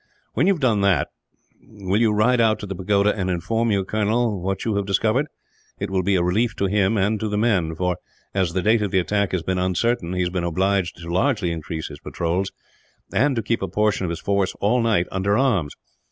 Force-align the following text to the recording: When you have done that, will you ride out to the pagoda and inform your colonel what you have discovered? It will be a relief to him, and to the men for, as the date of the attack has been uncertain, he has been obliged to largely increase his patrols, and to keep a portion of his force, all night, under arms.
When 0.33 0.47
you 0.47 0.53
have 0.53 0.59
done 0.59 0.81
that, 0.81 1.09
will 1.61 2.01
you 2.01 2.11
ride 2.11 2.41
out 2.41 2.57
to 2.57 2.65
the 2.65 2.73
pagoda 2.73 3.15
and 3.15 3.29
inform 3.29 3.69
your 3.69 3.85
colonel 3.85 4.41
what 4.41 4.65
you 4.65 4.73
have 4.77 4.87
discovered? 4.87 5.27
It 5.77 5.91
will 5.91 6.01
be 6.01 6.15
a 6.15 6.23
relief 6.23 6.55
to 6.55 6.65
him, 6.65 6.97
and 6.97 7.19
to 7.19 7.29
the 7.29 7.37
men 7.37 7.75
for, 7.75 7.97
as 8.33 8.53
the 8.53 8.63
date 8.63 8.81
of 8.81 8.89
the 8.89 8.97
attack 8.97 9.31
has 9.31 9.43
been 9.43 9.59
uncertain, 9.59 10.13
he 10.13 10.21
has 10.21 10.31
been 10.31 10.43
obliged 10.43 10.97
to 10.97 11.07
largely 11.13 11.51
increase 11.51 11.89
his 11.89 11.99
patrols, 11.99 12.51
and 13.13 13.35
to 13.35 13.43
keep 13.43 13.61
a 13.61 13.67
portion 13.67 14.03
of 14.03 14.09
his 14.09 14.19
force, 14.19 14.55
all 14.59 14.81
night, 14.81 15.05
under 15.11 15.37
arms. 15.37 15.75